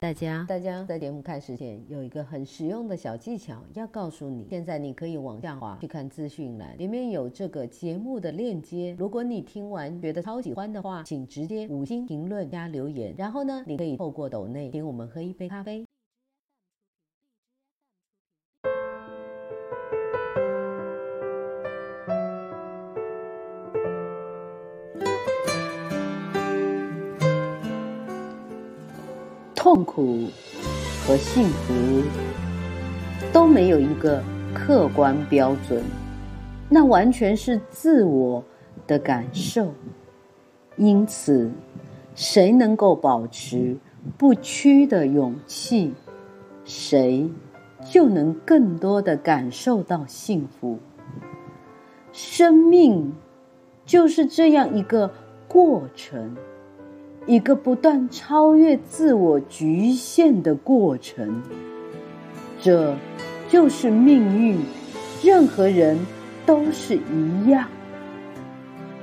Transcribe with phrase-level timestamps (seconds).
[0.00, 0.46] 大家。
[0.48, 4.46] 大家在节目开始前有一个很实用的小技巧要告诉你。
[4.48, 8.96] 现在你可以往下滑去看资讯栏，里面有这个节目的链接。
[8.98, 13.14] 如果你听完觉得超喜欢的话，请直接五星评论加留言。
[13.18, 15.84] 然后呢，你可以透过抖内请我们喝一杯咖啡。
[29.62, 30.24] 痛苦
[31.06, 31.74] 和幸福
[33.30, 34.22] 都没有一个
[34.54, 35.84] 客观标准，
[36.70, 38.42] 那完全是自我
[38.86, 39.70] 的感受。
[40.78, 41.50] 因此，
[42.14, 43.76] 谁能够保持
[44.16, 45.92] 不屈的勇气，
[46.64, 47.28] 谁
[47.84, 50.78] 就能更多的感受到幸福。
[52.12, 53.12] 生命
[53.84, 55.10] 就是这样一个
[55.46, 56.34] 过程。
[57.26, 61.42] 一个不断超越自我局限的过程，
[62.60, 62.94] 这
[63.48, 64.58] 就是命运。
[65.22, 65.98] 任何人
[66.46, 67.68] 都是一样，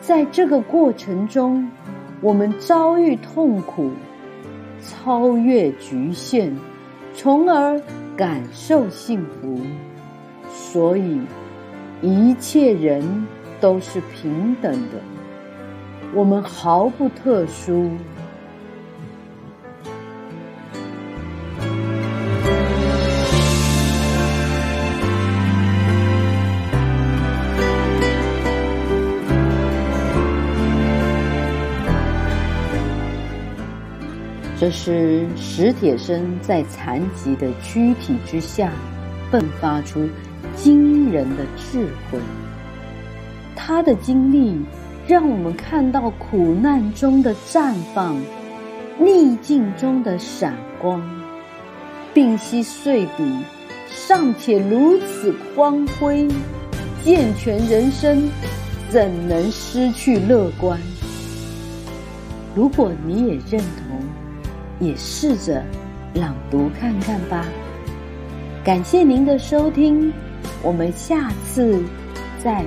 [0.00, 1.68] 在这个过程中，
[2.20, 3.90] 我们遭遇痛苦，
[4.80, 6.54] 超越局限，
[7.14, 7.82] 从而
[8.16, 9.60] 感受幸福。
[10.52, 11.20] 所以，
[12.00, 13.26] 一切人
[13.60, 15.13] 都是平等的。
[16.14, 17.90] 我们毫不特殊。
[34.56, 38.70] 这是史铁生在残疾的躯体之下，
[39.32, 40.08] 迸发出
[40.54, 42.20] 惊人的智慧。
[43.56, 44.64] 他的经历。
[45.06, 48.16] 让我们看到苦难中的绽放，
[48.98, 51.02] 逆境中的闪光。
[52.14, 53.38] 病隙岁笔
[53.90, 56.26] 尚且如此光辉，
[57.02, 58.30] 健全人生
[58.88, 60.80] 怎能失去乐观？
[62.54, 64.00] 如果你也认同，
[64.80, 65.62] 也试着
[66.14, 67.44] 朗读看看吧。
[68.64, 70.10] 感谢您的收听，
[70.62, 71.82] 我们下次
[72.42, 72.64] 再。